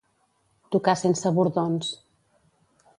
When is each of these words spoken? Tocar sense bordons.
Tocar 0.77 0.95
sense 1.03 1.33
bordons. 1.37 1.95